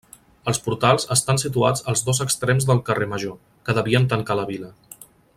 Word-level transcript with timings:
Els 0.51 0.59
Portals 0.67 1.03
estan 1.15 1.39
situats 1.41 1.85
als 1.93 2.01
dos 2.07 2.21
extrems 2.25 2.67
del 2.69 2.81
carrer 2.87 3.09
Major, 3.15 3.37
que 3.69 3.77
devien 3.81 4.09
tancar 4.15 4.39
la 4.41 4.47
vila. 4.53 4.73